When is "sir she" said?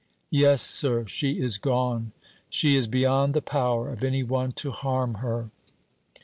0.63-1.39